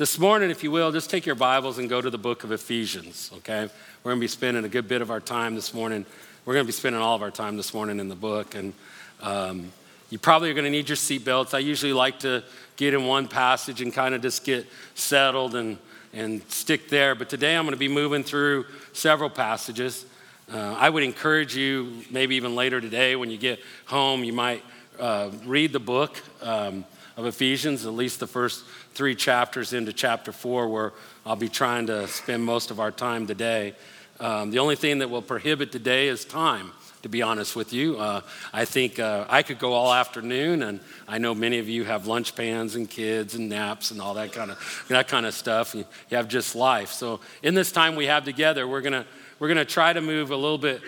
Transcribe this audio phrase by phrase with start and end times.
[0.00, 2.52] this morning, if you will, just take your Bibles and go to the book of
[2.52, 3.68] Ephesians, okay?
[4.02, 6.06] We're going to be spending a good bit of our time this morning.
[6.46, 8.54] We're going to be spending all of our time this morning in the book.
[8.54, 8.72] And
[9.20, 9.70] um,
[10.08, 11.52] you probably are going to need your seatbelts.
[11.52, 12.42] I usually like to
[12.76, 15.76] get in one passage and kind of just get settled and,
[16.14, 17.14] and stick there.
[17.14, 18.64] But today I'm going to be moving through
[18.94, 20.06] several passages.
[20.50, 24.64] Uh, I would encourage you, maybe even later today when you get home, you might
[24.98, 26.86] uh, read the book um,
[27.20, 28.64] of Ephesians, at least the first
[28.94, 30.92] three chapters into chapter four, where
[31.26, 33.74] I'll be trying to spend most of our time today.
[34.18, 36.72] Um, the only thing that will prohibit today is time,
[37.02, 37.98] to be honest with you.
[37.98, 38.22] Uh,
[38.54, 42.06] I think uh, I could go all afternoon, and I know many of you have
[42.06, 45.74] lunch pans and kids and naps and all that kind of, that kind of stuff.
[45.74, 46.90] You, you have just life.
[46.90, 49.06] So, in this time we have together, we're going to
[49.38, 50.80] we're going to try to move a little bit,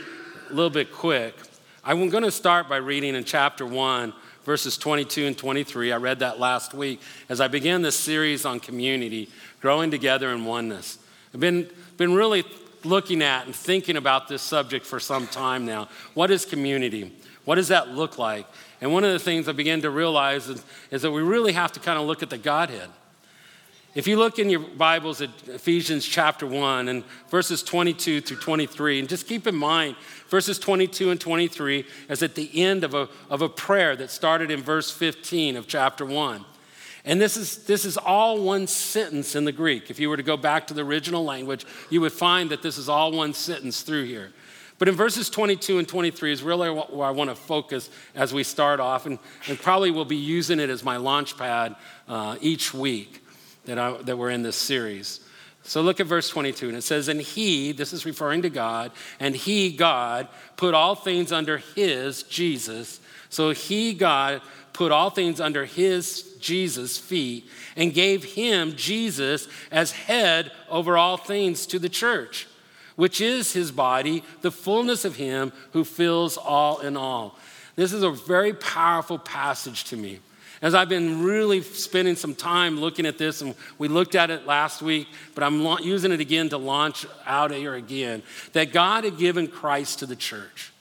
[0.49, 1.35] a little bit quick.
[1.85, 4.13] I'm going to start by reading in chapter 1,
[4.45, 5.93] verses 22 and 23.
[5.93, 9.29] I read that last week as I began this series on community,
[9.61, 10.99] growing together in oneness.
[11.33, 12.45] I've been, been really
[12.85, 15.89] looking at and thinking about this subject for some time now.
[16.15, 17.13] What is community?
[17.45, 18.47] What does that look like?
[18.81, 21.73] And one of the things I began to realize is, is that we really have
[21.73, 22.89] to kind of look at the Godhead.
[23.95, 29.01] If you look in your Bibles at Ephesians chapter 1 and verses 22 through 23,
[29.01, 29.97] and just keep in mind,
[30.31, 34.51] verses 22 and 23 is at the end of a, of a prayer that started
[34.51, 36.43] in verse 15 of chapter 1.
[37.05, 39.91] And this is, this is all one sentence in the Greek.
[39.91, 42.79] If you were to go back to the original language, you would find that this
[42.79, 44.33] is all one sentence through here.
[44.79, 48.43] But in verses 22 and 23 is really where I want to focus as we
[48.43, 51.77] start off, and, and probably will be using it as my launch pad
[52.09, 53.22] uh, each week
[53.65, 55.21] that, I, that we're in this series.
[55.65, 58.91] So look at verse 22, and it says, And he, this is referring to God,
[59.21, 63.01] and he, God, put all things under his, Jesus.
[63.29, 69.93] So he, God, put all things under his, Jesus' feet, and gave him, Jesus, as
[69.93, 72.49] head over all things to the church,
[72.97, 77.39] which is his body, the fullness of him who fills all in all.
[77.77, 80.19] This is a very powerful passage to me.
[80.63, 84.47] As I've been really spending some time looking at this, and we looked at it
[84.47, 89.19] last week, but I'm using it again to launch out here again, that God had
[89.19, 90.73] given Christ to the church.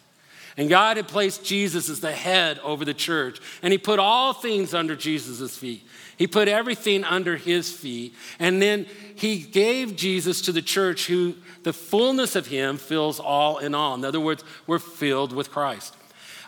[0.56, 3.40] And God had placed Jesus as the head over the church.
[3.64, 5.84] And He put all things under Jesus' feet.
[6.18, 8.14] He put everything under His feet.
[8.38, 13.58] And then He gave Jesus to the church, who the fullness of Him fills all
[13.58, 13.96] in all.
[13.96, 15.96] In other words, we're filled with Christ.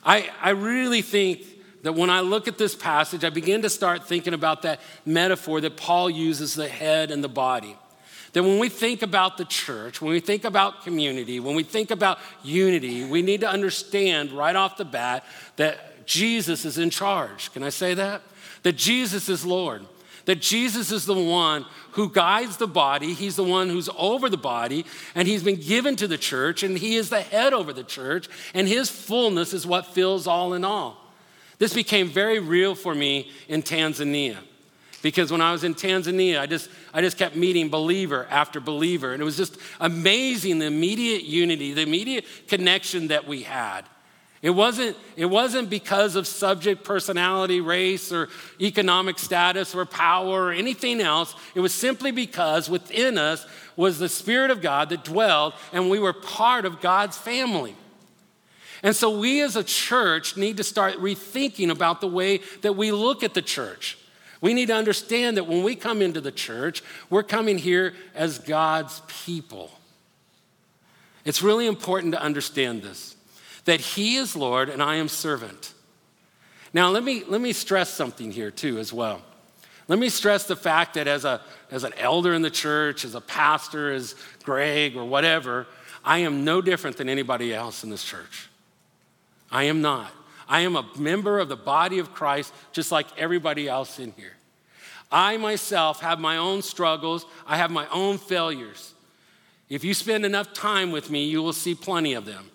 [0.03, 1.41] I, I really think
[1.83, 5.61] that when I look at this passage, I begin to start thinking about that metaphor
[5.61, 7.77] that Paul uses the head and the body.
[8.31, 11.91] That when we think about the church, when we think about community, when we think
[11.91, 15.23] about unity, we need to understand right off the bat
[15.57, 17.53] that Jesus is in charge.
[17.53, 18.21] Can I say that?
[18.63, 19.85] That Jesus is Lord.
[20.25, 23.13] That Jesus is the one who guides the body.
[23.13, 24.85] He's the one who's over the body,
[25.15, 28.29] and he's been given to the church, and he is the head over the church,
[28.53, 31.02] and his fullness is what fills all in all.
[31.63, 34.35] This became very real for me in Tanzania.
[35.01, 39.13] Because when I was in Tanzania, I just, I just kept meeting believer after believer.
[39.13, 43.83] And it was just amazing the immediate unity, the immediate connection that we had.
[44.41, 48.27] It wasn't, it wasn't because of subject personality, race, or
[48.59, 51.33] economic status, or power, or anything else.
[51.55, 53.45] It was simply because within us
[53.77, 57.73] was the Spirit of God that dwelled, and we were part of God's family.
[58.83, 62.91] And so we as a church need to start rethinking about the way that we
[62.91, 63.97] look at the church.
[64.41, 68.39] We need to understand that when we come into the church, we're coming here as
[68.39, 69.71] God's people.
[71.23, 73.15] It's really important to understand this
[73.63, 75.73] that He is Lord and I am servant.
[76.73, 79.21] Now, let me, let me stress something here, too, as well.
[79.87, 81.39] Let me stress the fact that as, a,
[81.71, 85.67] as an elder in the church, as a pastor, as Greg or whatever,
[86.03, 88.49] I am no different than anybody else in this church.
[89.53, 90.11] I am not.
[90.49, 94.33] I am a member of the body of Christ, just like everybody else in here.
[95.11, 98.95] I myself have my own struggles, I have my own failures.
[99.69, 102.49] If you spend enough time with me, you will see plenty of them.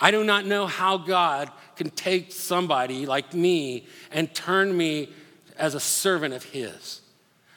[0.00, 5.10] I do not know how God can take somebody like me and turn me
[5.56, 7.02] as a servant of His,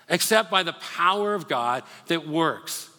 [0.09, 2.89] except by the power of God that works.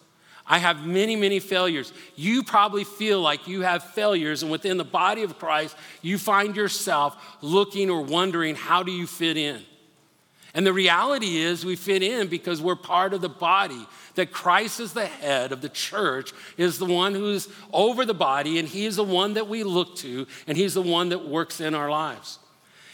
[0.47, 1.93] I have many, many failures.
[2.17, 6.55] You probably feel like you have failures, and within the body of Christ, you find
[6.55, 9.63] yourself looking or wondering, how do you fit in?
[10.53, 13.87] And the reality is, we fit in because we're part of the body.
[14.15, 18.61] That Christ is the head of the church, is the one who's over the body,
[18.61, 21.61] and He is the one that we look to, and He's the one that works
[21.61, 22.39] in our lives.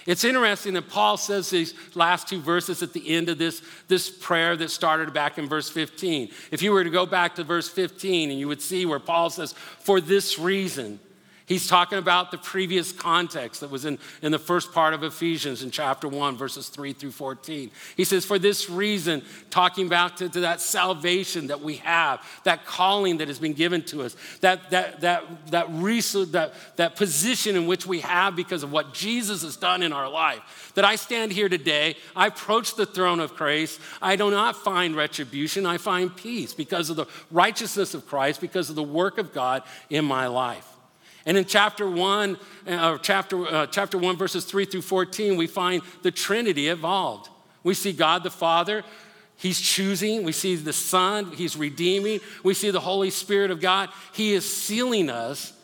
[0.07, 4.09] It's interesting that Paul says these last two verses at the end of this, this
[4.09, 6.31] prayer that started back in verse 15.
[6.51, 9.31] If you were to go back to verse 15 and you would see where Paul
[9.31, 11.01] says, For this reason,
[11.51, 15.65] He's talking about the previous context that was in, in the first part of Ephesians
[15.65, 17.73] in chapter 1, verses 3 through 14.
[17.97, 22.67] He says, For this reason, talking back to, to that salvation that we have, that
[22.67, 25.67] calling that has been given to us, that, that, that, that,
[26.31, 30.09] that, that position in which we have because of what Jesus has done in our
[30.09, 34.55] life, that I stand here today, I approach the throne of grace, I do not
[34.55, 39.19] find retribution, I find peace because of the righteousness of Christ, because of the work
[39.19, 40.70] of God in my life.
[41.27, 45.83] And in chapter 1, uh, chapter, uh, chapter 1, verses 3 through 14, we find
[46.03, 47.29] the Trinity evolved.
[47.63, 48.85] We see God the Father,
[49.37, 50.23] He's choosing.
[50.23, 52.21] We see the Son, He's redeeming.
[52.45, 55.55] We see the Holy Spirit of God, He is sealing us.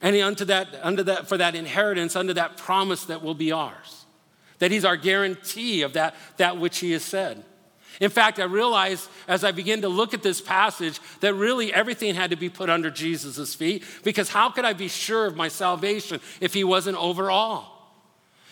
[0.00, 4.06] And unto that, under that, for that inheritance, under that promise that will be ours.
[4.58, 7.44] That He's our guarantee of that, that which He has said.
[8.02, 12.16] In fact, I realized as I began to look at this passage that really everything
[12.16, 15.46] had to be put under Jesus' feet because how could I be sure of my
[15.46, 17.94] salvation if he wasn't over all?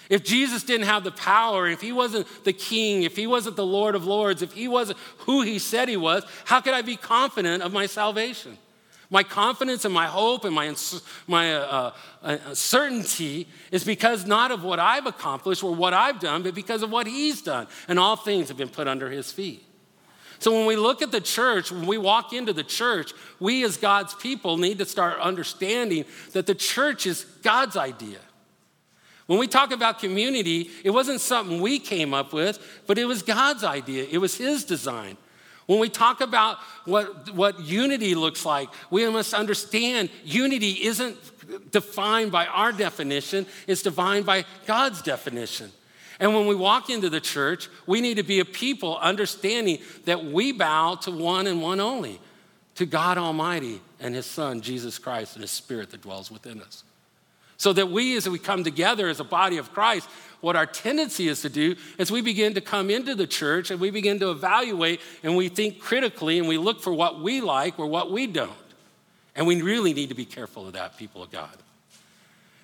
[0.08, 3.66] If Jesus didn't have the power, if he wasn't the king, if he wasn't the
[3.66, 6.94] Lord of Lords, if he wasn't who he said he was, how could I be
[6.94, 8.56] confident of my salvation?
[9.10, 10.72] My confidence and my hope and my,
[11.26, 11.92] my uh,
[12.22, 16.54] uh, uh, certainty is because not of what I've accomplished or what I've done, but
[16.54, 17.66] because of what He's done.
[17.88, 19.64] And all things have been put under His feet.
[20.38, 23.76] So when we look at the church, when we walk into the church, we as
[23.76, 28.20] God's people need to start understanding that the church is God's idea.
[29.26, 33.22] When we talk about community, it wasn't something we came up with, but it was
[33.22, 35.16] God's idea, it was His design.
[35.70, 41.16] When we talk about what, what unity looks like, we must understand unity isn't
[41.70, 45.70] defined by our definition, it's defined by God's definition.
[46.18, 50.24] And when we walk into the church, we need to be a people understanding that
[50.24, 52.20] we bow to one and one only,
[52.74, 56.82] to God Almighty and His Son, Jesus Christ, and His Spirit that dwells within us.
[57.58, 60.08] So that we, as we come together as a body of Christ,
[60.40, 63.80] what our tendency is to do is we begin to come into the church and
[63.80, 67.78] we begin to evaluate and we think critically and we look for what we like
[67.78, 68.50] or what we don't.
[69.36, 71.56] And we really need to be careful of that, people of God.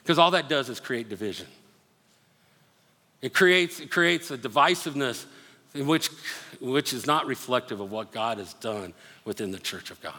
[0.03, 1.47] Because all that does is create division.
[3.23, 5.25] It creates, it creates a divisiveness
[5.75, 6.11] in which,
[6.61, 8.95] which is not reflective of what God has done
[9.25, 10.15] within the church of God.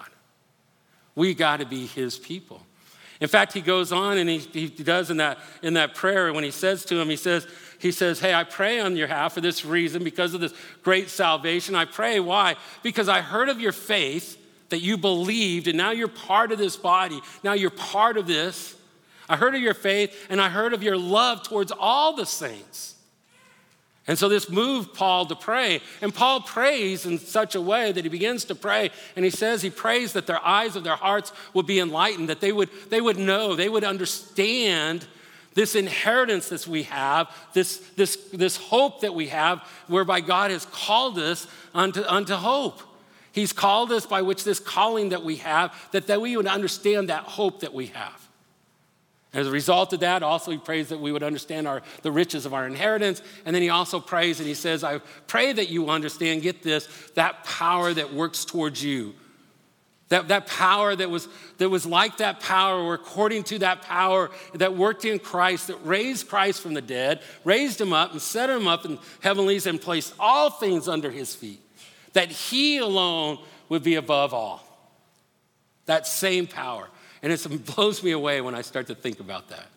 [1.16, 2.62] We got to be his people.
[3.20, 6.44] In fact, he goes on and he, he does in that, in that prayer when
[6.44, 7.48] he says to him, he says,
[7.80, 10.54] he says, Hey, I pray on your behalf for this reason, because of this
[10.84, 11.76] great salvation.
[11.76, 12.20] I pray.
[12.20, 12.56] Why?
[12.84, 14.38] Because I heard of your faith,
[14.70, 17.22] that you believed, and now you're part of this body.
[17.42, 18.76] Now you're part of this.
[19.30, 22.96] I heard of your faith, and I heard of your love towards all the saints.
[24.08, 25.82] And so this moved Paul to pray.
[26.02, 28.90] And Paul prays in such a way that he begins to pray.
[29.18, 32.40] And he says he prays that their eyes of their hearts would be enlightened, that
[32.40, 35.06] they would, they would know, they would understand
[35.56, 40.66] this inheritance that we have, this, this, this hope that we have, whereby God has
[40.68, 42.82] called us unto, unto hope.
[43.32, 47.10] He's called us by which this calling that we have, that, that we would understand
[47.10, 48.27] that hope that we have.
[49.38, 52.48] As a result of that, also he prays that we would understand our, the riches
[52.48, 53.22] of our inheritance.
[53.46, 54.98] And then he also prays and he says, I
[55.28, 59.14] pray that you understand, get this, that power that works towards you.
[60.10, 61.28] That, that power that was,
[61.60, 65.86] that was like that power, or according to that power that worked in Christ, that
[65.86, 69.80] raised Christ from the dead, raised him up and set him up in heavenlies and
[69.80, 71.62] placed all things under his feet.
[72.14, 73.38] That he alone
[73.70, 74.64] would be above all.
[75.86, 76.88] That same power.
[77.28, 79.68] And it blows me away when I start to think about that.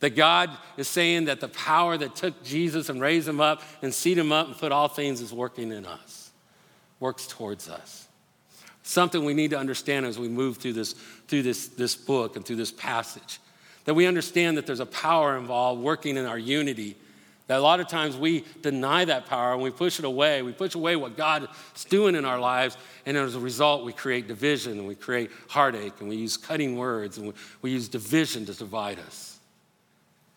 [0.00, 3.94] That God is saying that the power that took Jesus and raised him up and
[3.94, 6.30] seated him up and put all things is working in us,
[6.98, 8.08] works towards us.
[8.82, 10.94] Something we need to understand as we move through this,
[11.28, 13.38] through this, this book and through this passage.
[13.84, 16.96] That we understand that there's a power involved working in our unity
[17.50, 20.40] that a lot of times we deny that power and we push it away.
[20.40, 22.76] We push away what God is doing in our lives,
[23.06, 26.76] and as a result, we create division and we create heartache and we use cutting
[26.76, 29.29] words and we, we use division to divide us.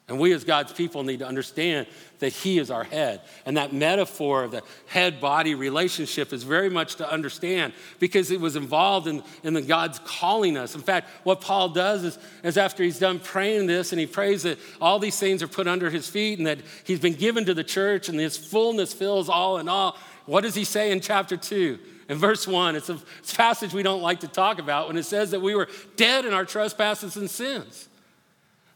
[0.09, 1.87] And we, as God's people, need to understand
[2.19, 3.21] that He is our head.
[3.45, 8.41] And that metaphor of the head body relationship is very much to understand because it
[8.41, 10.75] was involved in, in the God's calling us.
[10.75, 14.43] In fact, what Paul does is, is after he's done praying this and he prays
[14.43, 17.53] that all these things are put under his feet and that he's been given to
[17.53, 21.37] the church and his fullness fills all in all, what does he say in chapter
[21.37, 21.79] 2?
[22.09, 24.97] In verse 1, it's a, it's a passage we don't like to talk about when
[24.97, 27.87] it says that we were dead in our trespasses and sins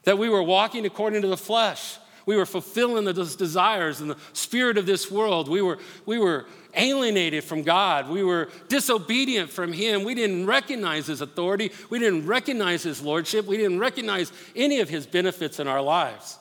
[0.08, 1.98] that we were walking according to the flesh.
[2.26, 5.50] we were fulfilling the desires and the spirit of this world.
[5.50, 6.46] We were, we were
[6.76, 8.10] alienated from God.
[8.10, 10.06] We were disobedient from Him.
[10.06, 11.74] We didn't recognize His authority.
[11.90, 13.48] We didn't recognize His lordship.
[13.48, 16.40] We didn't recognize any of His benefits in our lives.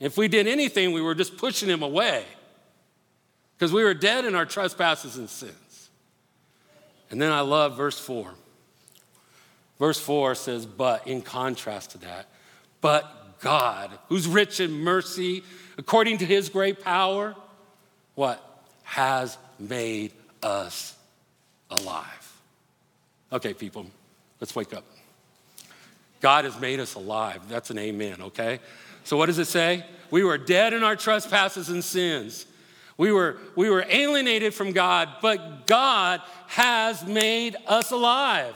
[0.00, 2.24] If we did anything, we were just pushing Him away
[3.56, 5.90] because we were dead in our trespasses and sins.
[7.12, 8.34] And then I love verse 4.
[9.78, 12.26] Verse 4 says, But in contrast to that,
[12.82, 15.42] but God, who's rich in mercy,
[15.78, 17.34] according to his great power,
[18.14, 18.46] what?
[18.82, 20.12] Has made
[20.42, 20.94] us
[21.70, 22.32] alive.
[23.32, 23.86] Okay, people,
[24.38, 24.84] let's wake up.
[26.20, 27.48] God has made us alive.
[27.48, 28.60] That's an amen, okay?
[29.04, 29.84] So what does it say?
[30.10, 32.46] We were dead in our trespasses and sins.
[32.98, 38.54] We were, we were alienated from God, but God has made us alive.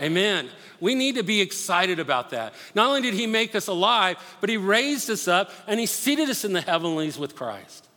[0.00, 0.48] Amen.
[0.80, 2.54] We need to be excited about that.
[2.74, 6.28] Not only did He make us alive, but He raised us up and He seated
[6.28, 7.88] us in the heavenlies with Christ.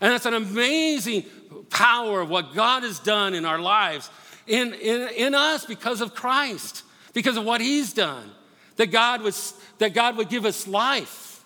[0.00, 1.24] And that's an amazing
[1.70, 4.10] power of what God has done in our lives,
[4.46, 6.82] in, in, in us because of Christ,
[7.14, 8.30] because of what He's done.
[8.76, 11.44] That God, was, that God would give us life.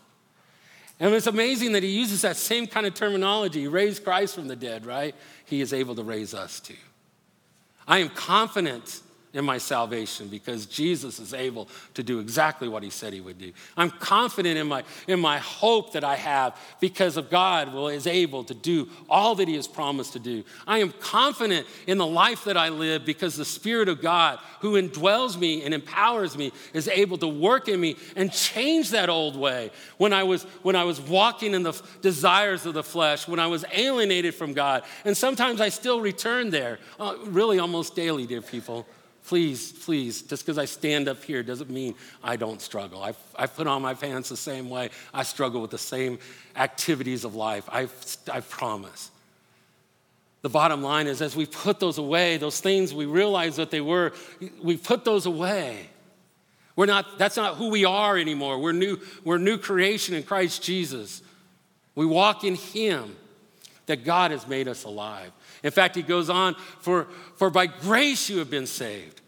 [0.98, 3.60] And it's amazing that He uses that same kind of terminology.
[3.60, 5.14] He raised Christ from the dead, right?
[5.44, 6.74] He is able to raise us too.
[7.86, 9.00] I am confident
[9.32, 13.38] in my salvation because Jesus is able to do exactly what he said he would
[13.38, 13.52] do.
[13.76, 18.06] I'm confident in my, in my hope that I have because of God will, is
[18.06, 20.44] able to do all that he has promised to do.
[20.66, 24.72] I am confident in the life that I live because the Spirit of God who
[24.72, 29.36] indwells me and empowers me is able to work in me and change that old
[29.36, 29.70] way.
[29.96, 33.46] When I was, when I was walking in the desires of the flesh, when I
[33.46, 38.42] was alienated from God, and sometimes I still return there, uh, really almost daily, dear
[38.42, 38.86] people.
[39.26, 43.02] Please, please, just because I stand up here doesn't mean I don't struggle.
[43.02, 44.90] I, I put on my pants the same way.
[45.14, 46.18] I struggle with the same
[46.56, 47.68] activities of life.
[47.70, 47.88] I,
[48.32, 49.10] I promise.
[50.42, 53.82] The bottom line is, as we put those away, those things we realize that they
[53.82, 54.12] were,
[54.62, 55.90] we put those away.
[56.76, 58.58] We're not, that's not who we are anymore.
[58.58, 61.22] We're new, we're new creation in Christ Jesus.
[61.94, 63.16] We walk in Him
[63.84, 65.30] that God has made us alive.
[65.62, 69.20] In fact, he goes on, for, for by grace you have been saved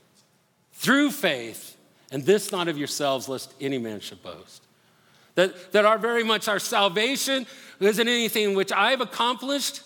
[0.73, 1.77] through faith,
[2.11, 4.63] and this not of yourselves, lest any man should boast.
[5.35, 7.47] That, that our very much our salvation
[7.81, 9.83] isn't anything which I've accomplished.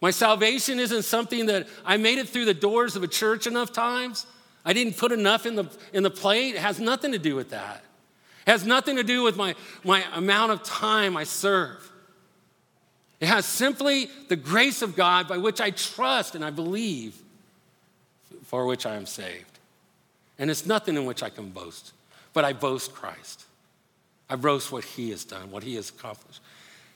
[0.00, 3.72] My salvation isn't something that I made it through the doors of a church enough
[3.72, 4.26] times.
[4.64, 6.54] I didn't put enough in the, in the plate.
[6.54, 7.82] It has nothing to do with that.
[8.46, 9.54] It has nothing to do with my,
[9.84, 11.89] my amount of time I serve.
[13.20, 17.14] It has simply the grace of God by which I trust and I believe,
[18.44, 19.58] for which I am saved.
[20.38, 21.92] And it's nothing in which I can boast,
[22.32, 23.44] but I boast Christ.
[24.30, 26.40] I boast what he has done, what he has accomplished.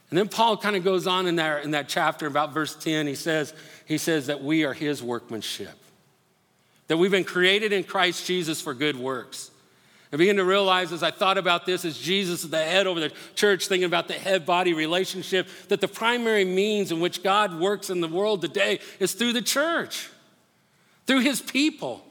[0.09, 3.07] And then Paul kind of goes on in, there, in that chapter, about verse 10,
[3.07, 3.52] he says,
[3.85, 5.76] he says that we are his workmanship,
[6.87, 9.50] that we've been created in Christ Jesus for good works
[10.14, 13.00] I began to realize as I thought about this, as Jesus is the head over
[13.00, 17.59] the church, thinking about the head body relationship, that the primary means in which God
[17.59, 20.09] works in the world today is through the church,
[21.09, 22.04] through his people.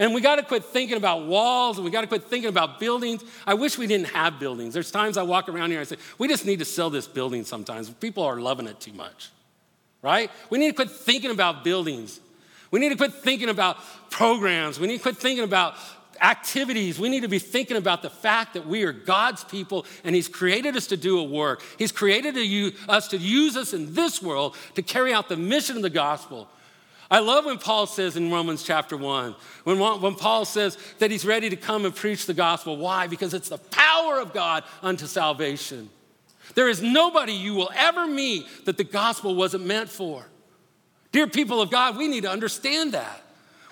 [0.00, 2.80] And we got to quit thinking about walls and we got to quit thinking about
[2.80, 3.22] buildings.
[3.46, 4.74] I wish we didn't have buildings.
[4.74, 7.06] There's times I walk around here and I say, we just need to sell this
[7.06, 7.88] building sometimes.
[7.90, 9.30] People are loving it too much,
[10.02, 10.32] right?
[10.50, 12.18] We need to quit thinking about buildings.
[12.72, 13.78] We need to quit thinking about
[14.10, 14.80] programs.
[14.80, 15.76] We need to quit thinking about
[16.20, 20.14] activities, we need to be thinking about the fact that we are God's people and
[20.14, 21.62] He's created us to do a work.
[21.78, 25.76] He's created to us to use us in this world to carry out the mission
[25.76, 26.48] of the gospel.
[27.10, 29.34] I love when Paul says in Romans chapter 1,
[29.64, 32.76] when, when Paul says that he's ready to come and preach the gospel.
[32.76, 33.08] Why?
[33.08, 35.90] Because it's the power of God unto salvation.
[36.54, 40.24] There is nobody you will ever meet that the gospel wasn't meant for.
[41.10, 43.22] Dear people of God, we need to understand that.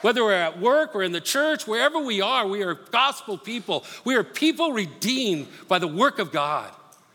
[0.00, 3.84] Whether we're at work or in the church, wherever we are, we are gospel people.
[4.04, 6.70] We are people redeemed by the work of God.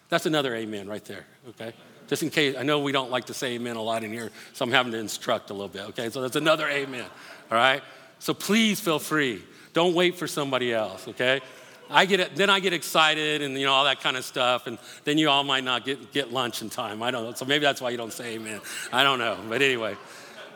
[0.10, 1.74] That's another amen right there, okay?
[2.08, 4.30] Just in case, I know we don't like to say amen a lot in here,
[4.54, 6.10] so I'm having to instruct a little bit, okay?
[6.10, 7.06] So that's another amen,
[7.50, 7.82] all right?
[8.20, 9.42] So please feel free.
[9.72, 11.42] Don't wait for somebody else, okay?
[11.90, 14.78] I get then I get excited and you know all that kind of stuff, and
[15.04, 17.04] then you all might not get, get lunch in time.
[17.04, 17.34] I don't know.
[17.34, 18.62] So maybe that's why you don't say amen.
[18.92, 19.38] I don't know.
[19.48, 19.96] But anyway.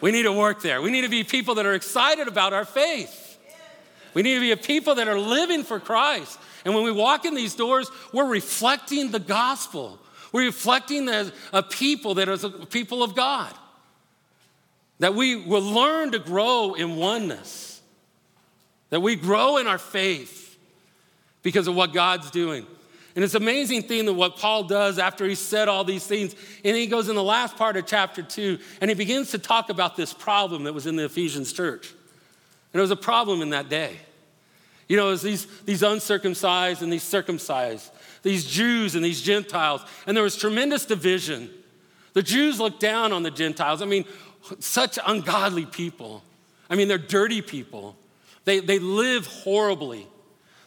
[0.02, 0.82] We need to work there.
[0.82, 3.40] We need to be people that are excited about our faith.
[4.14, 6.40] We need to be a people that are living for Christ.
[6.66, 10.00] And when we walk in these doors, we're reflecting the gospel.
[10.32, 13.54] We're reflecting as a people that is a people of God.
[15.00, 17.82] That we will learn to grow in oneness.
[18.90, 20.58] That we grow in our faith
[21.44, 22.66] because of what God's doing.
[23.18, 26.36] And it's amazing thing that what Paul does after he said all these things.
[26.64, 29.72] And he goes in the last part of chapter two and he begins to talk
[29.72, 31.90] about this problem that was in the Ephesians church.
[32.74, 33.96] And it was a problem in that day.
[34.88, 39.82] You know, it was these, these uncircumcised and these circumcised, these Jews and these Gentiles.
[40.06, 41.50] And there was tremendous division.
[42.14, 43.82] The Jews looked down on the Gentiles.
[43.82, 44.06] I mean,
[44.60, 46.22] such ungodly people.
[46.70, 47.96] I mean, they're dirty people.
[48.46, 50.06] They, they live horribly.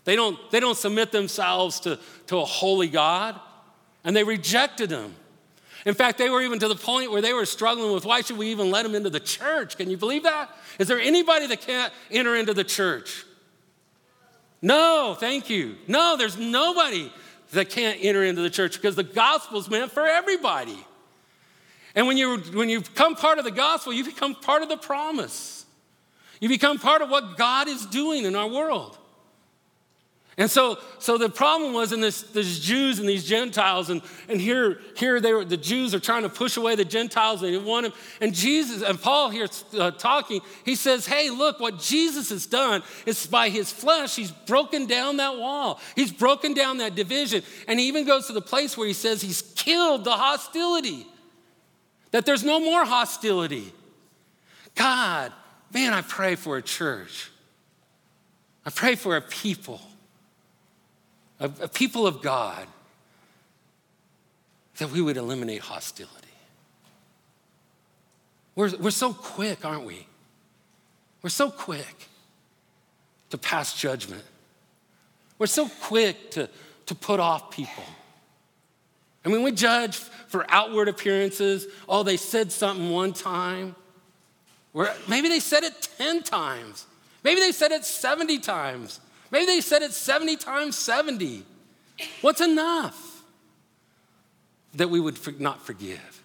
[0.05, 3.39] They don't, they don't submit themselves to, to a holy God,
[4.05, 5.15] and they rejected him.
[5.87, 8.37] In fact, they were even to the point where they were struggling with why should
[8.37, 9.77] we even let them into the church?
[9.77, 10.51] Can you believe that?
[10.79, 13.25] Is there anybody that can't enter into the church?
[14.63, 15.77] No, thank you.
[15.87, 17.11] No, there's nobody
[17.53, 20.79] that can't enter into the church because the gospel's meant for everybody.
[21.95, 24.77] And when you, when you become part of the gospel, you become part of the
[24.77, 25.65] promise.
[26.41, 28.99] You become part of what God is doing in our world.
[30.41, 34.41] And so, so the problem was in this, these Jews and these Gentiles, and, and
[34.41, 37.59] here, here they were, the Jews are trying to push away the Gentiles, and they
[37.59, 37.93] want them.
[38.23, 42.83] And Jesus, and Paul here uh, talking, he says, Hey, look, what Jesus has done
[43.05, 45.79] is by his flesh, he's broken down that wall.
[45.95, 47.43] He's broken down that division.
[47.69, 51.07] And he even goes to the place where he says he's killed the hostility,
[52.13, 53.75] that there's no more hostility.
[54.75, 55.35] God,
[55.71, 57.31] man, I pray for a church.
[58.65, 59.83] I pray for a people
[61.41, 62.67] a, a people of God,
[64.79, 66.17] that we would eliminate hostility.
[68.55, 70.07] We're, we're so quick, aren't we?
[71.23, 72.09] We're so quick
[73.31, 74.25] to pass judgment.
[75.39, 76.49] We're so quick to,
[76.87, 77.85] to put off people.
[79.25, 81.67] I mean, we judge for outward appearances.
[81.89, 83.75] Oh, they said something one time.
[84.73, 86.87] Where maybe they said it 10 times.
[87.23, 89.01] Maybe they said it 70 times.
[89.31, 91.45] Maybe they said it 70 times 70.
[92.21, 93.23] What's enough
[94.75, 96.23] that we would not forgive?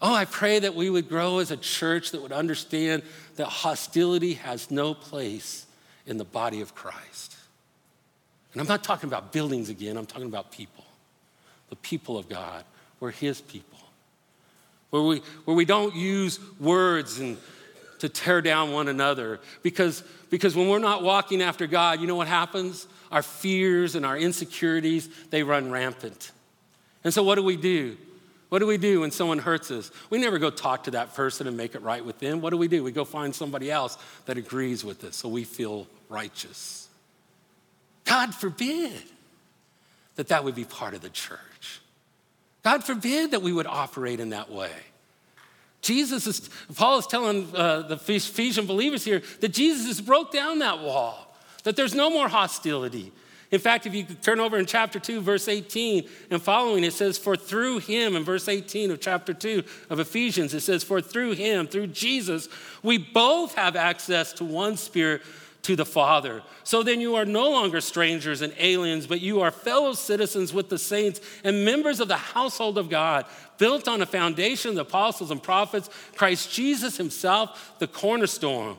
[0.00, 3.02] Oh, I pray that we would grow as a church that would understand
[3.36, 5.66] that hostility has no place
[6.06, 7.36] in the body of Christ.
[8.52, 10.84] And I'm not talking about buildings again, I'm talking about people.
[11.70, 12.64] The people of God.
[13.00, 13.78] We're His people.
[14.90, 17.36] Where we, where we don't use words and
[17.98, 19.40] to tear down one another.
[19.62, 22.86] Because, because when we're not walking after God, you know what happens?
[23.10, 26.32] Our fears and our insecurities, they run rampant.
[27.04, 27.96] And so, what do we do?
[28.48, 29.90] What do we do when someone hurts us?
[30.08, 32.40] We never go talk to that person and make it right with them.
[32.40, 32.82] What do we do?
[32.82, 36.88] We go find somebody else that agrees with us so we feel righteous.
[38.04, 39.02] God forbid
[40.16, 41.80] that that would be part of the church.
[42.62, 44.72] God forbid that we would operate in that way.
[45.80, 50.58] Jesus is, Paul is telling uh, the Ephesian believers here that Jesus has broke down
[50.58, 53.12] that wall, that there's no more hostility.
[53.50, 57.16] In fact, if you turn over in chapter 2, verse 18 and following, it says,
[57.16, 61.32] For through him, in verse 18 of chapter 2 of Ephesians, it says, For through
[61.32, 62.48] him, through Jesus,
[62.82, 65.22] we both have access to one spirit
[65.62, 66.42] to the Father.
[66.64, 70.68] So then you are no longer strangers and aliens, but you are fellow citizens with
[70.68, 73.26] the saints and members of the household of God,
[73.58, 78.76] built on a foundation of the apostles and prophets, Christ Jesus himself, the cornerstone.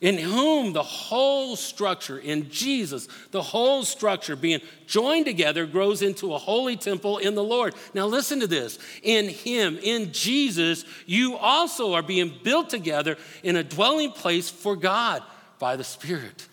[0.00, 6.32] In whom the whole structure, in Jesus, the whole structure being joined together grows into
[6.32, 7.74] a holy temple in the Lord.
[7.92, 8.78] Now, listen to this.
[9.02, 14.74] In Him, in Jesus, you also are being built together in a dwelling place for
[14.74, 15.22] God
[15.60, 16.48] by the Spirit.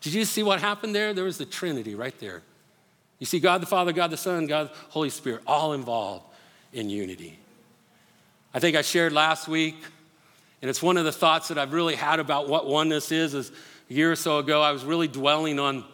[0.00, 1.12] Did you see what happened there?
[1.12, 2.42] There was the Trinity right there.
[3.18, 6.24] You see God the Father, God the Son, God the Holy Spirit, all involved
[6.72, 7.38] in unity.
[8.54, 9.76] I think I shared last week,
[10.62, 13.34] and it's one of the thoughts that I've really had about what oneness is.
[13.34, 13.50] Is
[13.90, 15.84] a year or so ago, I was really dwelling on,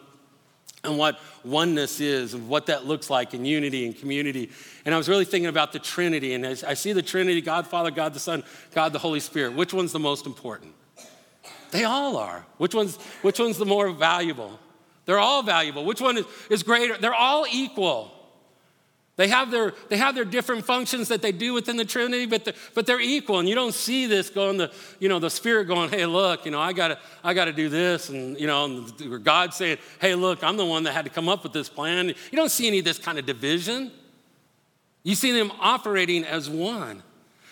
[0.83, 4.51] on what oneness is and what that looks like in unity and community.
[4.85, 7.69] And I was really thinking about the Trinity, and I see the Trinity God, the
[7.69, 9.53] Father, God the Son, God the Holy Spirit.
[9.53, 10.73] Which one's the most important?
[11.73, 12.45] They all are.
[12.59, 14.59] Which one's, which one's the more valuable?
[15.05, 15.83] They're all valuable.
[15.83, 16.95] Which one is, is greater?
[16.99, 18.11] They're all equal.
[19.15, 22.45] They have, their, they have their different functions that they do within the Trinity, but
[22.45, 23.39] they're, but they're equal.
[23.39, 26.51] And you don't see this going, the, you know, the Spirit going, hey, look, you
[26.51, 28.09] know, I got I gotta do this.
[28.09, 31.27] And, you know, or God saying, hey, look, I'm the one that had to come
[31.27, 32.07] up with this plan.
[32.07, 33.91] You don't see any of this kind of division.
[35.01, 37.01] You see them operating as one.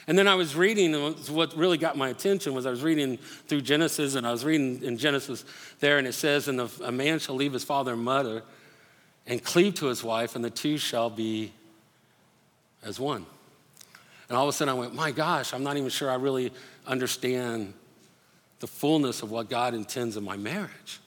[0.07, 3.61] And then I was reading, what really got my attention was I was reading through
[3.61, 5.45] Genesis, and I was reading in Genesis
[5.79, 8.43] there, and it says, And a man shall leave his father and mother
[9.27, 11.53] and cleave to his wife, and the two shall be
[12.83, 13.25] as one.
[14.27, 16.51] And all of a sudden I went, My gosh, I'm not even sure I really
[16.87, 17.73] understand
[18.59, 20.99] the fullness of what God intends in my marriage.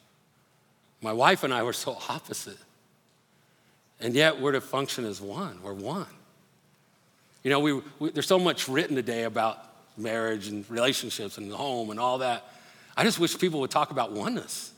[1.00, 2.58] My wife and I were so opposite.
[4.00, 5.60] And yet we're to function as one.
[5.62, 6.06] We're one.
[7.44, 9.62] You know, we, we, there's so much written today about
[9.96, 12.42] marriage and relationships and the home and all that.
[12.96, 14.72] I just wish people would talk about oneness.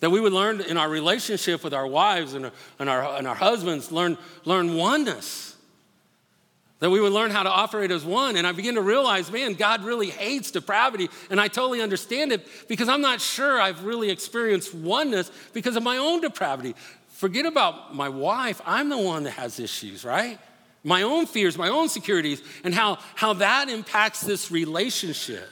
[0.00, 3.34] That we would learn in our relationship with our wives and, and, our, and our
[3.34, 5.56] husbands, learn, learn oneness.
[6.80, 8.36] That we would learn how to operate as one.
[8.36, 11.08] And I begin to realize, man, God really hates depravity.
[11.30, 15.82] And I totally understand it because I'm not sure I've really experienced oneness because of
[15.82, 16.74] my own depravity.
[17.08, 18.60] Forget about my wife.
[18.66, 20.38] I'm the one that has issues, right?
[20.86, 25.50] My own fears, my own securities, and how, how that impacts this relationship.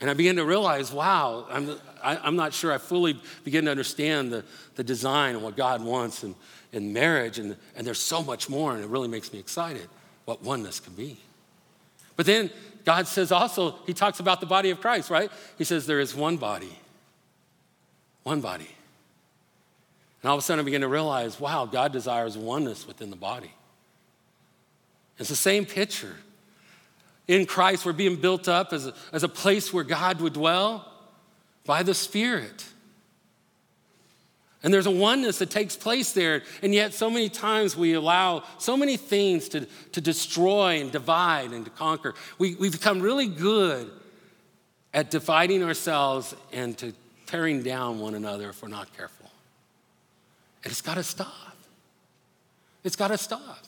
[0.00, 1.68] And I began to realize, wow, I'm,
[2.02, 4.44] I, am i am not sure I fully begin to understand the,
[4.76, 6.34] the design and what God wants in,
[6.72, 7.38] in marriage.
[7.38, 9.86] And, and there's so much more, and it really makes me excited
[10.24, 11.18] what oneness can be.
[12.16, 12.48] But then
[12.86, 15.30] God says also, He talks about the body of Christ, right?
[15.58, 16.78] He says there is one body.
[18.22, 18.70] One body.
[20.22, 23.16] And all of a sudden I begin to realize, wow, God desires oneness within the
[23.16, 23.50] body.
[25.18, 26.16] It's the same picture
[27.28, 30.86] in Christ, we're being built up as a, as a place where God would dwell
[31.64, 32.66] by the Spirit.
[34.64, 36.42] And there's a oneness that takes place there.
[36.62, 41.50] And yet, so many times we allow so many things to, to destroy and divide
[41.52, 42.14] and to conquer.
[42.38, 43.90] We, we've become really good
[44.94, 46.92] at dividing ourselves and to
[47.26, 49.30] tearing down one another if we're not careful.
[50.62, 51.56] And it's got to stop.
[52.84, 53.58] It's got to stop.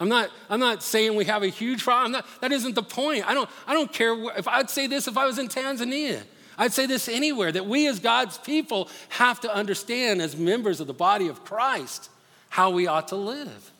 [0.00, 2.12] I'm not, I'm not saying we have a huge problem.
[2.12, 3.28] Not, that isn't the point.
[3.28, 6.22] I don't, I don't care if I'd say this if I was in Tanzania.
[6.58, 10.86] I'd say this anywhere that we as God's people have to understand as members of
[10.86, 12.10] the body of Christ
[12.48, 13.72] how we ought to live.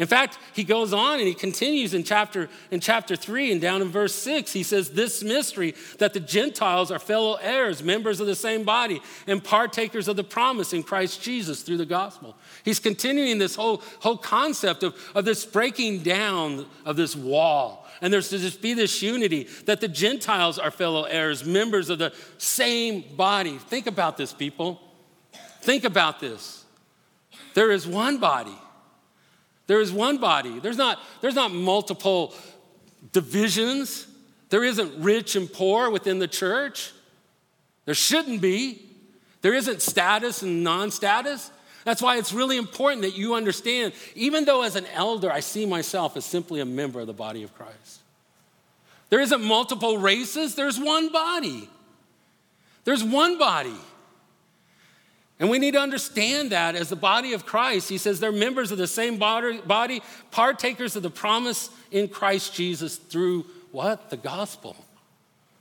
[0.00, 3.82] In fact, he goes on and he continues in chapter, in chapter 3 and down
[3.82, 4.50] in verse 6.
[4.50, 9.02] He says, This mystery that the Gentiles are fellow heirs, members of the same body,
[9.26, 12.34] and partakers of the promise in Christ Jesus through the gospel.
[12.64, 17.86] He's continuing this whole, whole concept of, of this breaking down of this wall.
[18.00, 21.98] And there's to just be this unity that the Gentiles are fellow heirs, members of
[21.98, 23.58] the same body.
[23.58, 24.80] Think about this, people.
[25.60, 26.64] Think about this.
[27.52, 28.56] There is one body
[29.70, 30.58] there is one body.
[30.58, 32.34] There's not, there's not multiple
[33.12, 34.04] divisions.
[34.48, 36.90] There isn't rich and poor within the church.
[37.84, 38.84] There shouldn't be.
[39.42, 41.52] There isn't status and non status.
[41.84, 45.66] That's why it's really important that you understand, even though as an elder, I see
[45.66, 48.00] myself as simply a member of the body of Christ.
[49.08, 51.70] There isn't multiple races, there's one body.
[52.82, 53.78] There's one body.
[55.40, 58.70] And we need to understand that as the body of Christ, he says they're members
[58.70, 64.10] of the same body, partakers of the promise in Christ Jesus through what?
[64.10, 64.76] The gospel.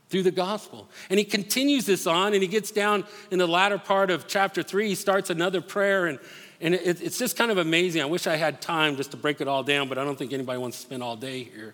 [0.10, 0.90] Through the gospel.
[1.10, 4.64] And he continues this on and he gets down in the latter part of chapter
[4.64, 4.90] three.
[4.90, 6.20] He starts another prayer and,
[6.60, 8.02] and it, it's just kind of amazing.
[8.02, 10.34] I wish I had time just to break it all down, but I don't think
[10.34, 11.74] anybody wants to spend all day here.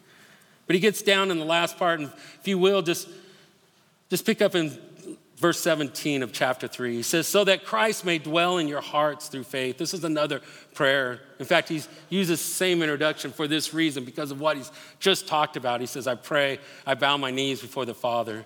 [0.67, 3.07] But he gets down in the last part, and if you will, just,
[4.09, 4.77] just pick up in
[5.37, 6.95] verse 17 of chapter 3.
[6.95, 9.77] He says, So that Christ may dwell in your hearts through faith.
[9.77, 10.41] This is another
[10.73, 11.21] prayer.
[11.39, 15.27] In fact, he uses the same introduction for this reason because of what he's just
[15.27, 15.81] talked about.
[15.81, 18.45] He says, I pray, I bow my knees before the Father.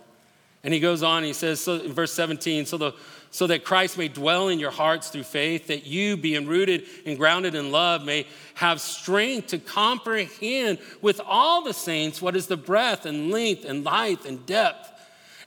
[0.62, 2.92] And he goes on, he says, so in verse 17, so, the,
[3.32, 7.18] so that Christ may dwell in your hearts through faith, that you, being rooted and
[7.18, 12.58] grounded in love, may have strength to comprehend with all the saints what is the
[12.58, 14.99] breadth and length and height and depth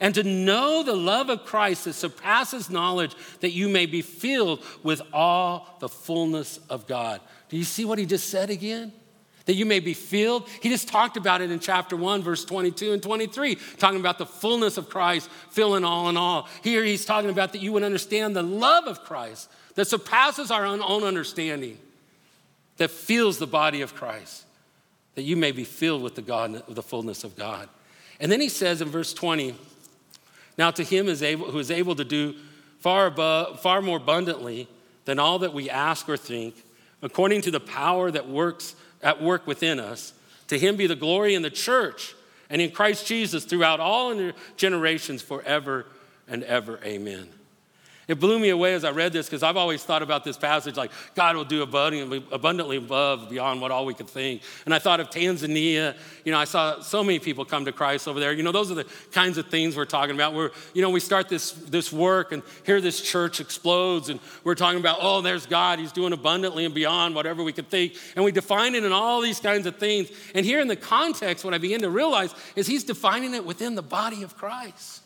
[0.03, 4.61] and to know the love of Christ that surpasses knowledge, that you may be filled
[4.83, 7.21] with all the fullness of God.
[7.49, 8.93] Do you see what he just said again?
[9.45, 10.49] That you may be filled.
[10.61, 14.27] He just talked about it in chapter 1, verse 22 and 23, talking about the
[14.27, 16.49] fullness of Christ, filling all in all.
[16.65, 20.67] Here he's talking about that you would understand the love of Christ that surpasses our
[20.67, 21.79] own understanding,
[22.79, 24.47] that fills the body of Christ,
[25.15, 27.69] that you may be filled with the, God, the fullness of God.
[28.19, 29.55] And then he says in verse 20,
[30.59, 32.35] now, to him is able, who is able to do
[32.81, 34.69] far, above, far more abundantly
[35.05, 36.55] than all that we ask or think,
[37.01, 40.13] according to the power that works at work within us,
[40.49, 42.15] to him be the glory in the church
[42.51, 45.87] and in Christ Jesus throughout all generations forever
[46.29, 46.79] and ever.
[46.85, 47.29] Amen.
[48.09, 50.77] It blew me away as I read this because I've always thought about this passage
[50.77, 54.43] like God will do abundantly, abundantly above beyond what all we could think.
[54.65, 55.95] And I thought of Tanzania.
[56.25, 58.33] You know, I saw so many people come to Christ over there.
[58.33, 60.35] You know, those are the kinds of things we're talking about.
[60.35, 64.57] Where you know we start this this work and here this church explodes, and we're
[64.57, 65.79] talking about oh, there's God.
[65.79, 69.21] He's doing abundantly and beyond whatever we could think, and we define it in all
[69.21, 70.11] these kinds of things.
[70.35, 73.77] And here in the context, what I begin to realize is He's defining it within
[73.77, 75.02] the body of Christ.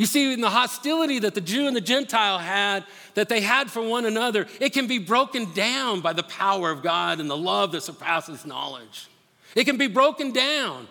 [0.00, 3.70] You see, in the hostility that the Jew and the Gentile had, that they had
[3.70, 7.36] for one another, it can be broken down by the power of God and the
[7.36, 9.08] love that surpasses knowledge.
[9.54, 10.88] It can be broken down.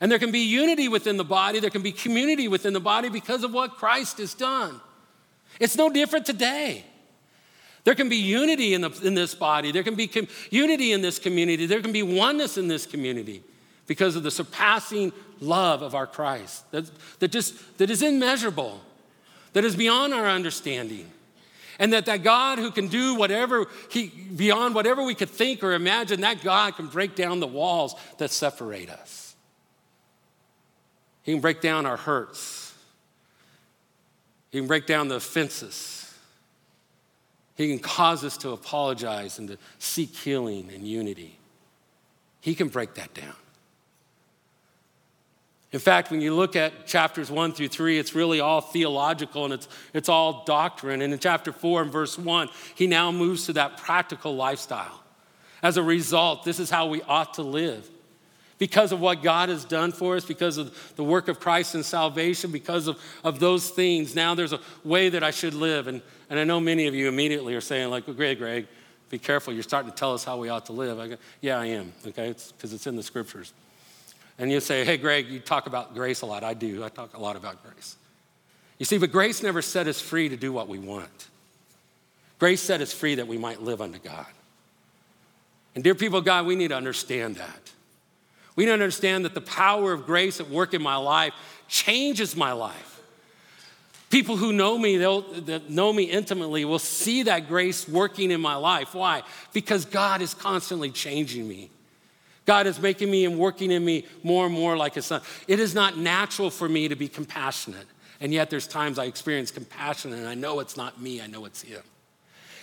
[0.00, 3.08] And there can be unity within the body, there can be community within the body
[3.08, 4.80] because of what Christ has done.
[5.60, 6.84] It's no different today.
[7.84, 11.02] There can be unity in, the, in this body, there can be com- unity in
[11.02, 13.44] this community, there can be oneness in this community
[13.92, 18.80] because of the surpassing love of our Christ that, that, just, that is immeasurable,
[19.52, 21.10] that is beyond our understanding.
[21.78, 25.74] And that that God who can do whatever, he, beyond whatever we could think or
[25.74, 29.34] imagine, that God can break down the walls that separate us.
[31.22, 32.74] He can break down our hurts.
[34.52, 36.14] He can break down the offenses.
[37.56, 41.38] He can cause us to apologize and to seek healing and unity.
[42.40, 43.34] He can break that down.
[45.72, 49.54] In fact, when you look at chapters one through three, it's really all theological and
[49.54, 51.00] it's, it's all doctrine.
[51.00, 55.02] And in chapter four and verse one, he now moves to that practical lifestyle.
[55.62, 57.88] As a result, this is how we ought to live.
[58.58, 61.84] Because of what God has done for us, because of the work of Christ and
[61.84, 65.88] salvation, because of, of those things, now there's a way that I should live.
[65.88, 68.68] And, and I know many of you immediately are saying, like, well, Greg, Greg,
[69.10, 69.52] be careful.
[69.52, 71.00] You're starting to tell us how we ought to live.
[71.00, 72.28] I go, yeah, I am, okay?
[72.28, 73.52] It's because it's in the scriptures.
[74.42, 76.42] And you say, hey, Greg, you talk about grace a lot.
[76.42, 76.82] I do.
[76.82, 77.94] I talk a lot about grace.
[78.76, 81.28] You see, but grace never set us free to do what we want.
[82.40, 84.26] Grace set us free that we might live unto God.
[85.76, 87.70] And dear people God, we need to understand that.
[88.56, 91.34] We need to understand that the power of grace at work in my life
[91.68, 93.00] changes my life.
[94.10, 98.40] People who know me, they'll, that know me intimately, will see that grace working in
[98.40, 98.92] my life.
[98.92, 99.22] Why?
[99.52, 101.70] Because God is constantly changing me.
[102.44, 105.22] God is making me and working in me more and more like his son.
[105.46, 107.86] It is not natural for me to be compassionate.
[108.20, 111.44] And yet there's times I experience compassion and I know it's not me, I know
[111.44, 111.82] it's him.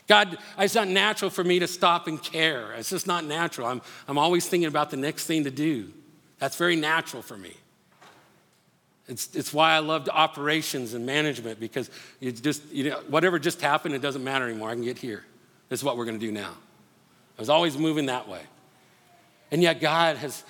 [0.07, 2.73] God, it's not natural for me to stop and care.
[2.73, 3.67] It's just not natural.
[3.67, 5.93] I'm, I'm always thinking about the next thing to do.
[6.39, 7.53] That's very natural for me.
[9.07, 13.61] It's, it's why I loved operations and management because you just, you know, whatever just
[13.61, 14.69] happened, it doesn't matter anymore.
[14.69, 15.25] I can get here.
[15.67, 16.53] This is what we're going to do now.
[17.37, 18.41] I was always moving that way.
[19.51, 20.43] And yet God has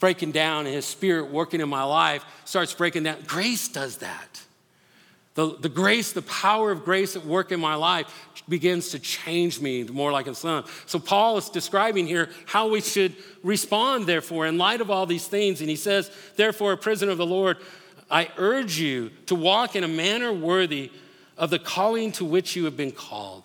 [0.00, 3.18] breaking down and his spirit working in my life starts breaking down.
[3.26, 4.42] Grace does that.
[5.34, 8.12] The, the grace, the power of grace at work in my life
[8.48, 10.64] begins to change me more like a son.
[10.86, 15.28] So Paul is describing here how we should respond, therefore, in light of all these
[15.28, 15.60] things.
[15.60, 17.58] And he says, therefore, a prisoner of the Lord,
[18.10, 20.90] I urge you to walk in a manner worthy
[21.38, 23.44] of the calling to which you have been called.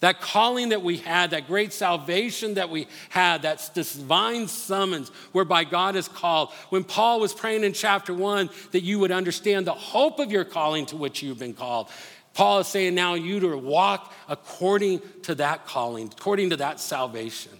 [0.00, 5.64] That calling that we had, that great salvation that we had, that divine summons whereby
[5.64, 6.52] God is called.
[6.68, 10.44] When Paul was praying in chapter one that you would understand the hope of your
[10.44, 11.88] calling to which you've been called,
[12.32, 17.52] Paul is saying now you to walk according to that calling, according to that salvation.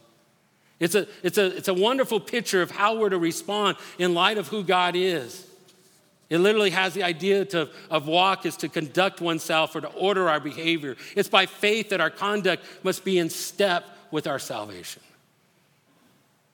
[0.79, 4.39] It's a, it's, a, it's a wonderful picture of how we're to respond in light
[4.39, 5.48] of who God is.
[6.31, 10.29] It literally has the idea to, of walk is to conduct oneself or to order
[10.29, 10.97] our behavior.
[11.17, 15.03] It's by faith that our conduct must be in step with our salvation.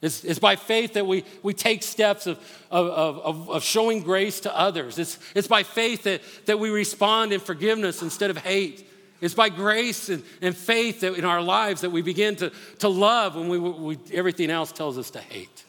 [0.01, 2.39] It's, it's by faith that we, we take steps of,
[2.71, 4.99] of, of, of showing grace to others.
[4.99, 8.87] It's, it's by faith that, that we respond in forgiveness instead of hate.
[9.21, 12.89] It's by grace and, and faith that in our lives that we begin to, to
[12.89, 15.65] love when we, we, everything else tells us to hate.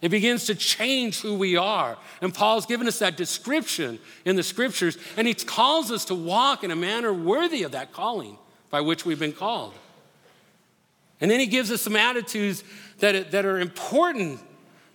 [0.00, 1.96] It begins to change who we are.
[2.20, 6.62] And Paul's given us that description in the scriptures, and he calls us to walk
[6.62, 8.38] in a manner worthy of that calling
[8.70, 9.74] by which we've been called.
[11.20, 12.62] And then he gives us some attitudes
[13.00, 14.40] that, that are important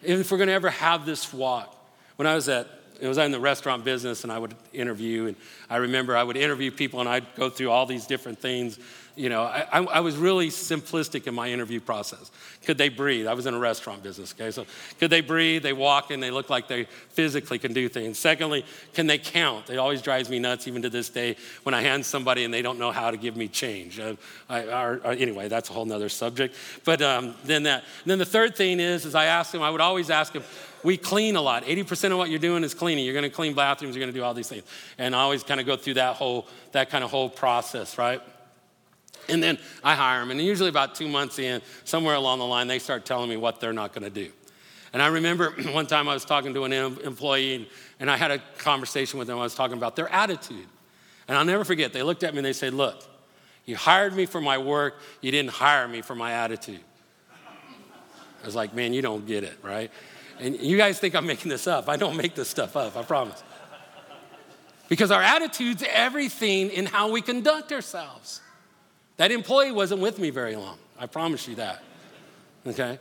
[0.02, 1.76] if we're going to ever have this walk.
[2.16, 2.68] When I was at
[3.02, 5.36] it was in the restaurant business and I would interview and
[5.70, 8.80] I remember I would interview people and I'd go through all these different things
[9.16, 12.32] you know, I, I, was really simplistic in my interview process.
[12.66, 13.28] Could they breathe?
[13.28, 14.50] I was in a restaurant business, okay?
[14.50, 14.66] So
[15.00, 15.62] could they breathe?
[15.62, 18.18] They walk and they look like they physically can do things.
[18.18, 19.70] Secondly, can they count?
[19.70, 22.64] It always drives me nuts, even to this day, when I hand somebody and they
[22.64, 24.00] don't know how to give me change.
[24.00, 24.16] Uh,
[24.50, 26.56] I, or, or, anyway, that's a whole nother subject.
[26.84, 27.84] But um, then that.
[28.06, 30.44] then the third thing is, is I ask them, I would always ask them,
[30.84, 31.64] we clean a lot.
[31.64, 33.06] 80% of what you're doing is cleaning.
[33.06, 34.64] You're going to clean bathrooms, you're going to do all these things.
[34.98, 38.22] And I always kind of go through that whole, that kind of whole process, right?
[39.30, 42.68] And then I hire them, and usually about two months in, somewhere along the line,
[42.68, 44.32] they start telling me what they're not going to do.
[44.94, 47.66] And I remember one time I was talking to an employee, and,
[48.00, 49.40] and I had a conversation with them.
[49.40, 50.68] I was talking about their attitude.
[51.28, 53.02] And I'll never forget, they looked at me and they said, Look,
[53.66, 56.82] you hired me for my work, you didn't hire me for my attitude.
[58.42, 59.90] I was like, Man, you don't get it, right?
[60.40, 61.88] And you guys think I'm making this up.
[61.88, 63.42] I don't make this stuff up, I promise.
[64.90, 68.42] Because our attitude's everything in how we conduct ourselves.
[69.24, 70.78] That employee wasn't with me very long.
[71.00, 71.82] I promise you that.
[72.68, 73.00] Okay?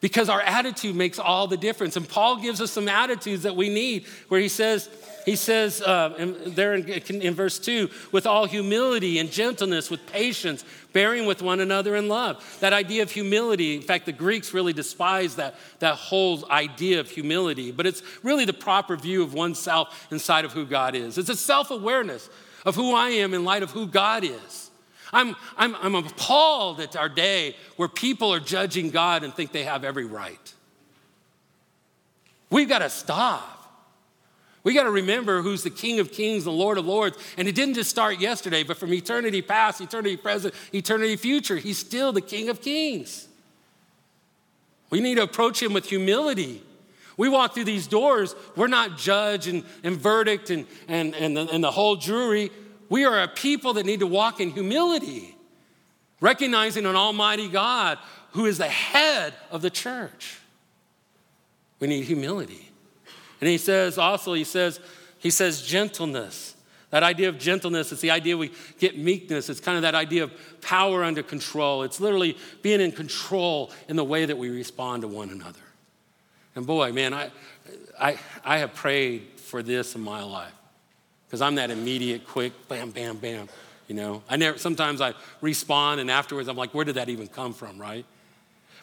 [0.00, 1.96] Because our attitude makes all the difference.
[1.96, 4.90] And Paul gives us some attitudes that we need, where he says,
[5.24, 10.04] he says uh, in, there in, in verse 2 with all humility and gentleness, with
[10.08, 12.44] patience, bearing with one another in love.
[12.58, 17.08] That idea of humility, in fact, the Greeks really despise that, that whole idea of
[17.08, 21.16] humility, but it's really the proper view of oneself inside of who God is.
[21.16, 22.28] It's a self awareness
[22.66, 24.63] of who I am in light of who God is.
[25.12, 29.64] I'm, I'm, I'm appalled at our day where people are judging God and think they
[29.64, 30.54] have every right.
[32.50, 33.50] We've got to stop.
[34.64, 37.18] We got to remember who's the King of Kings, the Lord of Lords.
[37.36, 41.78] And it didn't just start yesterday, but from eternity past, eternity present, eternity future, He's
[41.78, 43.28] still the King of Kings.
[44.88, 46.62] We need to approach Him with humility.
[47.16, 51.48] We walk through these doors, we're not judge and, and verdict and, and, and, the,
[51.48, 52.50] and the whole jury.
[52.94, 55.36] We are a people that need to walk in humility,
[56.20, 57.98] recognizing an Almighty God
[58.34, 60.38] who is the head of the church.
[61.80, 62.70] We need humility.
[63.40, 64.78] And he says also, he says,
[65.18, 66.54] he says gentleness.
[66.90, 69.50] That idea of gentleness, it's the idea we get meekness.
[69.50, 71.82] It's kind of that idea of power under control.
[71.82, 75.58] It's literally being in control in the way that we respond to one another.
[76.54, 77.32] And boy, man, I,
[77.98, 80.52] I, I have prayed for this in my life
[81.34, 83.48] because I'm that immediate, quick, bam, bam, bam.
[83.88, 84.56] You know, I never.
[84.56, 88.06] Sometimes I respond, and afterwards I'm like, where did that even come from, right?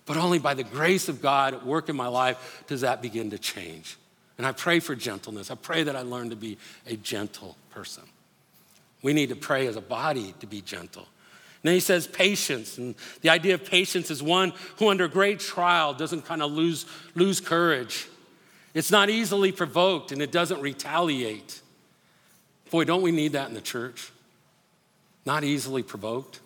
[0.06, 3.30] But only by the grace of God at work in my life does that begin
[3.30, 3.96] to change.
[4.38, 5.50] And I pray for gentleness.
[5.50, 8.04] I pray that I learn to be a gentle person.
[9.02, 11.04] We need to pray as a body to be gentle.
[11.04, 12.78] And then he says patience.
[12.78, 16.86] And the idea of patience is one who, under great trial, doesn't kind of lose,
[17.16, 18.10] lose courage.
[18.74, 21.62] It's not easily provoked and it doesn't retaliate.
[22.72, 24.12] Boy, don't we need that in the church?
[25.26, 26.40] Not easily provoked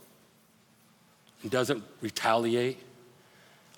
[1.43, 2.79] and doesn't retaliate.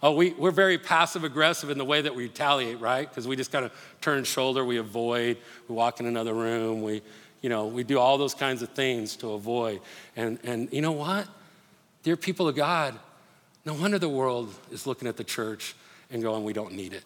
[0.02, 3.08] Oh, we, we're very passive aggressive in the way that we retaliate, right?
[3.08, 7.02] Because we just kind of turn shoulder, we avoid, we walk in another room, we,
[7.42, 9.82] you know, we do all those kinds of things to avoid.
[10.16, 11.28] And, and you know what?
[12.04, 12.98] Dear people of God,
[13.66, 15.76] no wonder the world is looking at the church
[16.10, 17.04] and going, we don't need it.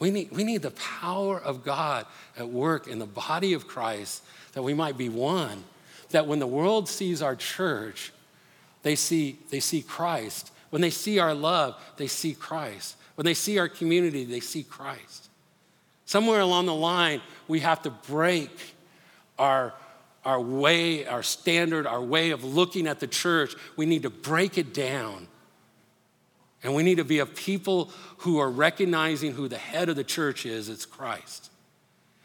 [0.00, 4.24] We need, we need the power of God at work in the body of Christ
[4.54, 5.62] that we might be one.
[6.10, 8.10] That when the world sees our church,
[8.82, 10.50] they see, they see Christ.
[10.70, 12.96] When they see our love, they see Christ.
[13.14, 15.28] When they see our community, they see Christ.
[16.06, 18.50] Somewhere along the line, we have to break
[19.38, 19.74] our,
[20.24, 23.54] our way, our standard, our way of looking at the church.
[23.76, 25.28] We need to break it down
[26.62, 30.04] and we need to be a people who are recognizing who the head of the
[30.04, 31.50] church is it's Christ.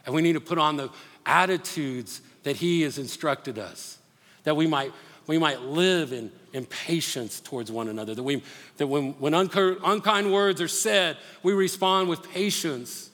[0.05, 0.89] And we need to put on the
[1.25, 3.97] attitudes that He has instructed us,
[4.43, 4.91] that we might,
[5.25, 8.43] we might live in, in patience towards one another, that, we,
[8.77, 13.09] that when, when unkind words are said, we respond with patience.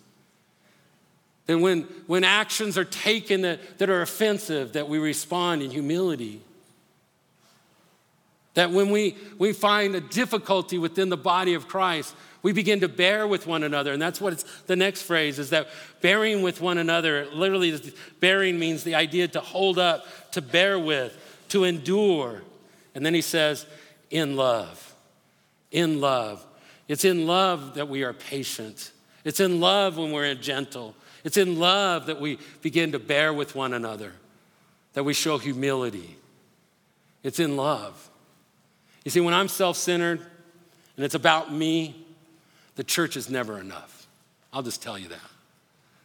[1.46, 6.42] That when, when actions are taken that, that are offensive, that we respond in humility.
[8.54, 12.90] That when we, we find a difficulty within the body of Christ, we begin to
[12.90, 13.94] bear with one another.
[13.94, 15.68] And that's what it's, the next phrase is that
[16.02, 17.80] bearing with one another, literally,
[18.20, 21.18] bearing means the idea to hold up, to bear with,
[21.50, 22.42] to endure.
[22.96, 23.66] And then he says,
[24.10, 24.94] in love.
[25.72, 26.46] In love.
[26.88, 28.92] It's in love that we are patient.
[29.24, 30.96] It's in love when we're gentle.
[31.24, 34.12] It's in love that we begin to bear with one another,
[34.94, 36.18] that we show humility.
[37.24, 38.10] It's in love.
[39.04, 40.20] You see, when I'm self centered
[40.96, 42.06] and it's about me,
[42.76, 44.08] the church is never enough.
[44.54, 45.20] I'll just tell you that.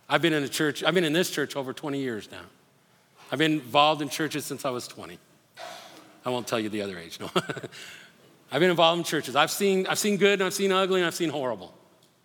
[0.08, 2.42] I've been in a church, I've been in this church over 20 years now.
[3.30, 5.18] I've been involved in churches since I was 20.
[6.24, 7.30] I won't tell you the other age, no.
[8.52, 9.34] I've been involved in churches.
[9.34, 11.74] I've seen, I've seen good and I've seen ugly and I've seen horrible,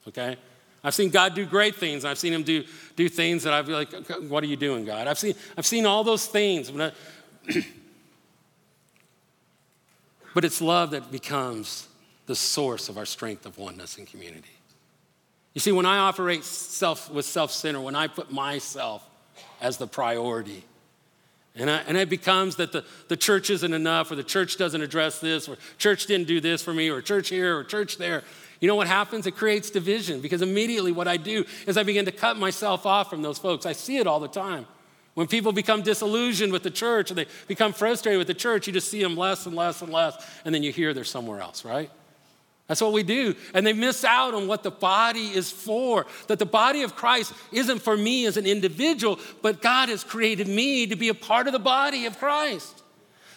[0.08, 0.38] okay?
[0.84, 2.06] I've seen God do great things.
[2.06, 2.64] I've seen him do,
[2.96, 3.92] do things that I've like,
[4.28, 5.08] what are you doing, God?
[5.08, 6.72] I've seen, I've seen all those things.
[10.34, 11.88] But it's love that becomes
[12.26, 14.48] the source of our strength of oneness and community.
[15.54, 19.06] You see, when I operate self with self-centered, when I put myself
[19.60, 20.64] as the priority,
[21.56, 24.82] and, I, and it becomes that the, the church isn't enough, or the church doesn't
[24.82, 28.24] address this, or church didn't do this for me, or church here, or church there.
[28.62, 29.28] You know what happens?
[29.28, 33.10] It creates division because immediately what I do is I begin to cut myself off
[33.10, 33.66] from those folks.
[33.66, 34.68] I see it all the time.
[35.14, 38.74] When people become disillusioned with the church and they become frustrated with the church, you
[38.74, 41.66] just see them less and less and less, and then you hear they're somewhere else,
[41.66, 41.92] right?
[42.68, 43.36] That's what we do.
[43.54, 46.06] And they miss out on what the body is for.
[46.28, 50.48] That the body of Christ isn't for me as an individual, but God has created
[50.48, 52.82] me to be a part of the body of Christ.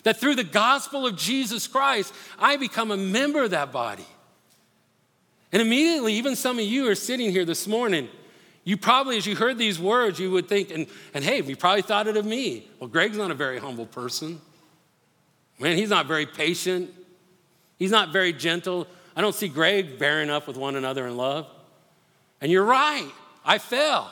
[0.04, 4.06] That through the gospel of Jesus Christ, I become a member of that body.
[5.50, 8.08] And immediately, even some of you are sitting here this morning.
[8.64, 11.82] You probably, as you heard these words, you would think, and, and hey, you probably
[11.82, 12.66] thought it of me.
[12.80, 14.40] Well, Greg's not a very humble person.
[15.58, 16.90] Man, he's not very patient.
[17.78, 18.86] He's not very gentle.
[19.14, 21.46] I don't see Greg bearing up with one another in love.
[22.40, 23.10] And you're right,
[23.44, 24.10] I fell.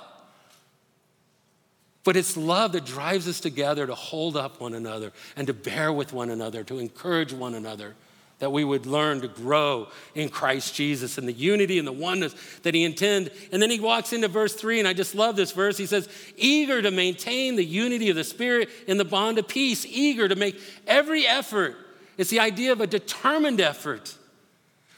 [2.04, 5.92] But it's love that drives us together to hold up one another and to bear
[5.92, 7.94] with one another, to encourage one another,
[8.42, 9.86] that we would learn to grow
[10.16, 12.34] in Christ Jesus and the unity and the oneness
[12.64, 13.32] that He intended.
[13.52, 15.78] And then He walks into verse three, and I just love this verse.
[15.78, 19.86] He says, eager to maintain the unity of the Spirit in the bond of peace,
[19.86, 21.76] eager to make every effort.
[22.18, 24.18] It's the idea of a determined effort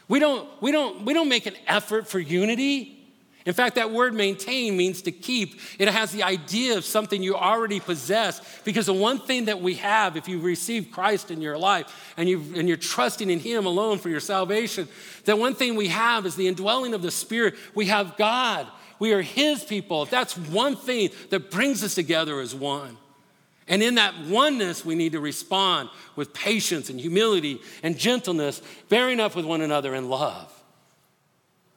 [0.07, 3.04] we don't, we don't, we don't make an effort for unity.
[3.45, 5.59] In fact, that word maintain means to keep.
[5.77, 8.41] It has the idea of something you already possess.
[8.63, 12.27] Because the one thing that we have, if you receive Christ in your life and,
[12.27, 14.87] you, and you're trusting in Him alone for your salvation,
[15.25, 17.53] that one thing we have is the indwelling of the Spirit.
[17.75, 18.67] We have God.
[18.97, 20.05] We are His people.
[20.05, 22.97] That's one thing that brings us together as one.
[23.67, 29.19] And in that oneness, we need to respond with patience and humility and gentleness, bearing
[29.19, 30.51] up with one another in love.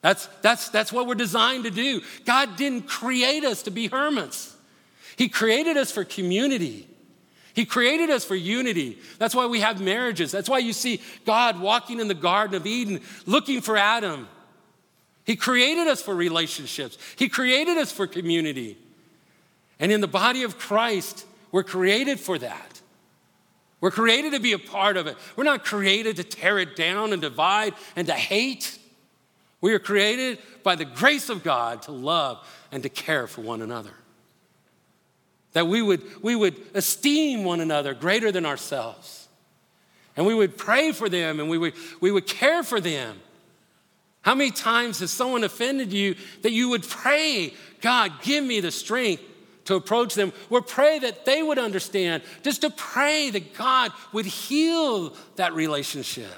[0.00, 2.00] That's, that's, that's what we're designed to do.
[2.24, 4.56] God didn't create us to be hermits,
[5.16, 6.88] He created us for community.
[7.54, 8.98] He created us for unity.
[9.18, 10.30] That's why we have marriages.
[10.30, 14.28] That's why you see God walking in the Garden of Eden looking for Adam.
[15.24, 18.78] He created us for relationships, He created us for community.
[19.80, 22.80] And in the body of Christ, we're created for that.
[23.80, 25.16] We're created to be a part of it.
[25.34, 28.77] We're not created to tear it down and divide and to hate.
[29.60, 33.62] We are created by the grace of God to love and to care for one
[33.62, 33.92] another.
[35.52, 39.28] That we would, we would esteem one another greater than ourselves.
[40.16, 43.18] And we would pray for them and we would, we would care for them.
[44.22, 48.70] How many times has someone offended you that you would pray, God, give me the
[48.70, 49.22] strength
[49.64, 54.24] to approach them, or pray that they would understand, just to pray that God would
[54.24, 56.32] heal that relationship.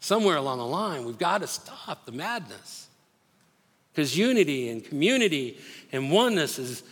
[0.00, 2.88] Somewhere along the line, we've got to stop the madness.
[3.92, 5.58] Because unity and community
[5.92, 6.82] and oneness is,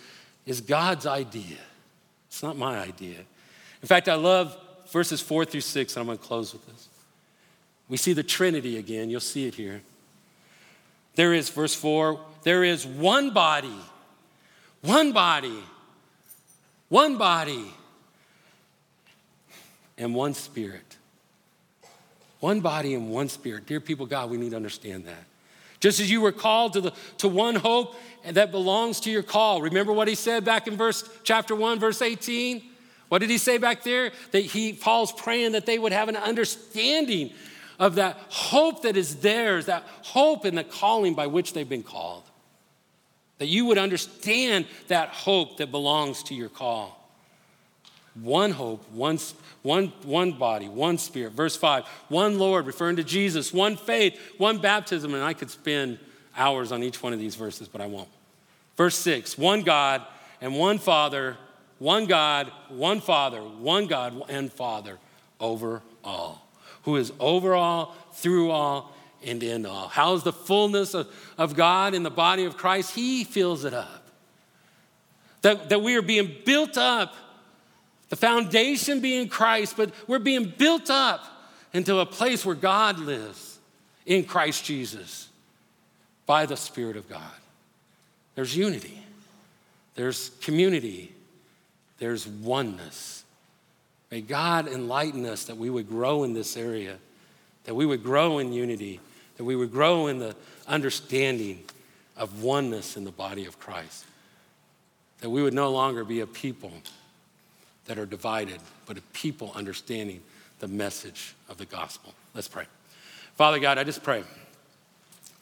[0.47, 1.57] is God's idea.
[2.29, 3.19] It's not my idea.
[3.81, 4.57] In fact, I love
[4.91, 6.89] verses four through six, and I'm going to close with this.
[7.89, 9.09] We see the Trinity again.
[9.09, 9.81] You'll see it here.
[11.15, 13.75] There is, verse four, there is one body
[14.83, 15.63] one body,
[16.89, 17.65] one body,
[19.97, 20.98] and one spirit.
[22.41, 23.67] One body and one spirit.
[23.67, 25.25] Dear people, God, we need to understand that.
[25.81, 29.63] Just as you were called to, the, to one hope that belongs to your call.
[29.63, 32.63] Remember what he said back in verse chapter 1, verse 18?
[33.09, 34.13] What did he say back there?
[34.33, 37.33] That he Paul's praying that they would have an understanding
[37.79, 41.85] of that hope that is theirs, that hope in the calling by which they've been
[41.85, 42.25] called
[43.39, 46.95] that you would understand that hope that belongs to your call.
[48.15, 49.19] One hope, one,
[49.63, 51.33] one, one body, one spirit.
[51.33, 55.15] Verse 5 one Lord, referring to Jesus, one faith, one baptism.
[55.15, 55.99] And I could spend
[56.37, 58.09] hours on each one of these verses, but I won't.
[58.77, 60.03] Verse 6 one God
[60.41, 61.37] and one Father,
[61.79, 64.99] one God, one Father, one God and Father
[65.41, 66.49] over all,
[66.83, 68.95] who is over all, through all,
[69.25, 69.89] and in all.
[69.89, 72.95] How's the fullness of, of God in the body of Christ?
[72.95, 74.07] He fills it up.
[75.43, 77.15] That, that we are being built up,
[78.09, 81.25] the foundation being Christ, but we're being built up
[81.73, 83.59] into a place where God lives
[84.07, 85.29] in Christ Jesus
[86.27, 87.23] by the Spirit of God.
[88.35, 89.03] There's unity,
[89.95, 91.13] there's community,
[91.99, 93.25] there's oneness.
[94.11, 96.97] May God enlighten us that we would grow in this area,
[97.65, 99.01] that we would grow in unity
[99.39, 100.37] that we would grow in the
[100.67, 101.65] understanding
[102.17, 104.05] of oneness in the body of Christ,
[105.21, 106.73] that we would no longer be a people
[107.89, 110.23] that are divided, but a people understanding
[110.61, 112.15] the message of the gospel.
[112.35, 112.65] Let's pray.
[113.35, 114.23] Father God, I just pray.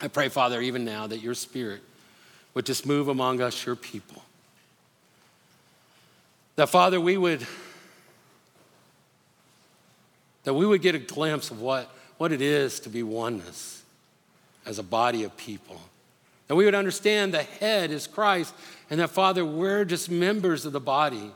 [0.01, 1.82] I pray, Father, even now that your spirit
[2.55, 4.22] would just move among us, your people.
[6.57, 7.47] That, Father, we would
[10.44, 13.82] that we would get a glimpse of what, what it is to be oneness
[14.64, 15.80] as a body of people.
[16.47, 18.55] That we would understand the head is Christ,
[18.88, 21.32] and that, Father, we're just members of the body.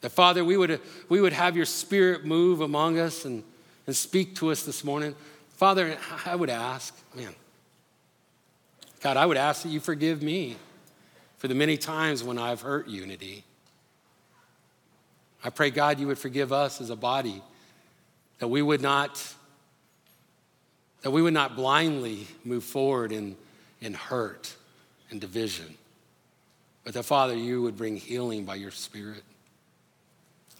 [0.00, 3.42] That, Father, we would, we would have your spirit move among us and
[3.90, 5.16] and speak to us this morning.
[5.56, 7.34] Father, I would ask, man,
[9.00, 10.56] God, I would ask that you forgive me
[11.38, 13.42] for the many times when I've hurt unity.
[15.42, 17.42] I pray, God, you would forgive us as a body,
[18.38, 19.20] that we would not,
[21.02, 23.36] that we would not blindly move forward in,
[23.80, 24.54] in hurt
[25.10, 25.74] and division,
[26.84, 29.24] but that, Father, you would bring healing by your Spirit.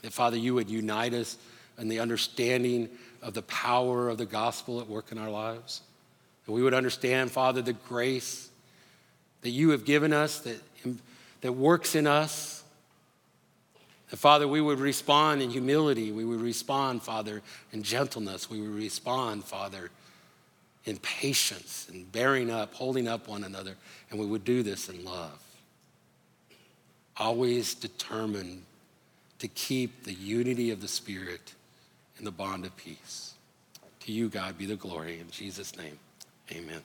[0.03, 1.37] That, Father, you would unite us
[1.79, 2.89] in the understanding
[3.23, 5.83] of the power of the gospel at work in our lives.
[6.47, 8.49] That we would understand, Father, the grace
[9.43, 10.61] that you have given us that,
[11.41, 12.63] that works in us.
[14.11, 16.13] That, Father, we would respond in humility.
[16.13, 17.43] We would respond, Father,
[17.73, 18.51] in gentleness.
[18.51, 19.91] We would respond, Father,
[20.85, 23.77] in patience and bearing up, holding up one another.
[24.11, 25.39] And we would do this in love.
[27.17, 28.63] Always determined
[29.41, 31.55] to keep the unity of the Spirit
[32.19, 33.35] in the bond of peace.
[34.01, 35.19] To you, God, be the glory.
[35.19, 35.99] In Jesus' name,
[36.53, 36.83] amen.